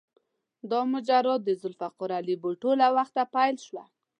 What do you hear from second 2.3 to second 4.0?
بوټو له وخته پیل شوه.